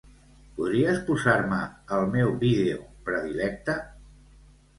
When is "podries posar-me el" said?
0.53-2.09